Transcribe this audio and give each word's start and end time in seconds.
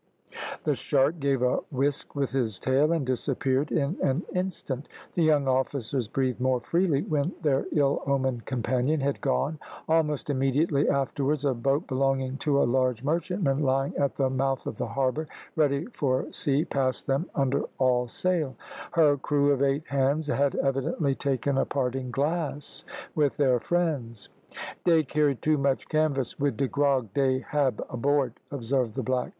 The 0.63 0.73
shark 0.73 1.19
gave 1.19 1.43
a 1.43 1.57
whisk 1.71 2.15
with 2.15 2.31
his 2.31 2.57
tail, 2.57 2.91
and 2.91 3.05
disappeared 3.05 3.71
in 3.71 3.99
an 4.01 4.23
instant. 4.33 4.87
The 5.13 5.21
young 5.21 5.47
officers 5.47 6.07
breathed 6.07 6.41
more 6.41 6.59
freely 6.59 7.03
when 7.03 7.33
their 7.43 7.67
ill 7.71 8.01
omened 8.07 8.45
companion 8.45 9.01
had 9.01 9.21
gone. 9.21 9.59
Almost 9.87 10.31
immediately 10.31 10.89
afterwards 10.89 11.45
a 11.45 11.53
boat 11.53 11.85
belonging 11.85 12.37
to 12.37 12.63
a 12.63 12.65
large 12.65 13.03
merchantman, 13.03 13.59
lying 13.61 13.95
at 13.95 14.15
the 14.15 14.27
mouth 14.31 14.65
of 14.65 14.79
the 14.79 14.87
harbour, 14.87 15.27
ready 15.55 15.85
for 15.85 16.25
sea, 16.31 16.65
passed 16.65 17.05
them 17.05 17.29
under 17.35 17.65
all 17.77 18.07
sail. 18.07 18.55
Her 18.93 19.17
crew 19.17 19.51
of 19.51 19.61
eight 19.61 19.85
hands 19.85 20.25
had 20.25 20.55
evidently 20.55 21.13
taken 21.13 21.59
a 21.59 21.65
parting 21.65 22.09
glass 22.09 22.83
with 23.13 23.37
their 23.37 23.59
friends. 23.59 24.29
"Dey 24.83 25.03
carry 25.03 25.35
too 25.35 25.59
much 25.59 25.87
canvas 25.87 26.39
wid 26.39 26.57
de 26.57 26.67
grog 26.67 27.13
dey 27.13 27.41
hab 27.41 27.85
aboard," 27.91 28.33
observed 28.49 28.95
the 28.95 29.03
black. 29.03 29.29